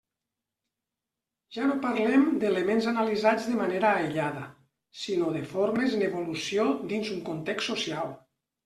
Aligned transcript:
Ja 1.57 1.67
no 1.71 1.75
parlem 1.83 2.25
d'elements 2.45 2.89
analitzats 2.93 3.47
de 3.51 3.59
manera 3.61 3.93
aïllada, 4.01 4.49
sinó 5.05 5.31
de 5.39 5.45
formes 5.55 6.01
en 6.01 6.11
evolució 6.11 6.69
dins 6.95 7.15
un 7.19 7.27
context 7.33 7.73
social. 7.75 8.15